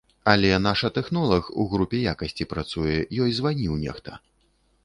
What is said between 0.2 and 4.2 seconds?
Але наша тэхнолаг, у групе якасці працуе, ёй званіў нехта.